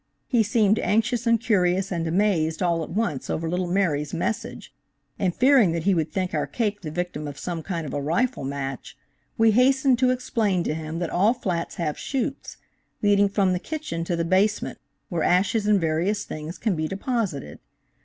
He 0.25 0.41
seemed 0.41 0.79
anxious 0.79 1.27
and 1.27 1.39
curious 1.39 1.91
and 1.91 2.07
amazed 2.07 2.63
all 2.63 2.81
at 2.81 2.89
once 2.89 3.29
over 3.29 3.47
little 3.47 3.67
Mary's 3.67 4.15
message, 4.15 4.73
and 5.19 5.35
fearing 5.35 5.73
that 5.73 5.83
he 5.83 5.93
would 5.93 6.11
think 6.11 6.33
our 6.33 6.47
cake 6.47 6.81
the 6.81 6.89
victim 6.89 7.27
of 7.27 7.37
some 7.37 7.61
kind 7.61 7.85
of 7.85 7.93
a 7.93 8.01
rifle 8.01 8.43
match, 8.43 8.97
we 9.37 9.51
hastened 9.51 9.99
to 9.99 10.09
explain 10.09 10.63
to 10.63 10.73
him 10.73 10.97
that 10.97 11.11
all 11.11 11.35
flats 11.35 11.75
have 11.75 11.99
chutes, 11.99 12.57
leading 13.03 13.29
from 13.29 13.53
the 13.53 13.59
kitchen 13.59 14.03
to 14.05 14.15
the 14.15 14.25
basement, 14.25 14.79
where 15.09 15.21
ashes 15.21 15.67
and 15.67 15.79
various 15.79 16.23
things 16.23 16.57
can 16.57 16.75
be 16.75 16.87
deposited. 16.87 17.59